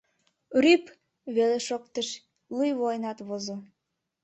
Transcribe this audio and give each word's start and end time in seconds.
Рӱп! 0.63 0.85
веле 1.35 1.59
шоктыш— 1.67 2.09
луй 2.55 2.71
воленат 2.79 3.19
возо. 3.27 3.55